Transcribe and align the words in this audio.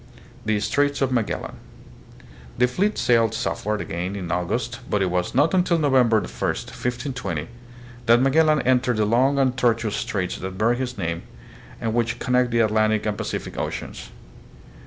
The 0.45 0.59
Straits 0.59 0.99
of 1.03 1.11
Magellan. 1.11 1.57
The 2.57 2.67
fleet 2.67 2.97
sailed 2.97 3.35
south 3.35 3.67
ward 3.67 3.81
again 3.81 4.15
in 4.15 4.31
August 4.31 4.79
but 4.89 5.03
it 5.03 5.11
was 5.11 5.35
not 5.35 5.53
until 5.53 5.77
November 5.77 6.15
1, 6.21 6.25
1520, 6.25 7.47
that 8.07 8.19
Magellan 8.19 8.63
entered 8.63 8.97
the 8.97 9.05
long 9.05 9.37
and 9.37 9.55
tortuous 9.55 9.95
straits 9.97 10.37
that 10.37 10.57
bear 10.57 10.73
his 10.73 10.97
name 10.97 11.21
and 11.79 11.93
which 11.93 12.17
connect 12.17 12.49
the 12.49 12.61
Atlantic 12.61 13.05
and 13.05 13.15
Pacific 13.15 13.59
oceans. 13.59 14.09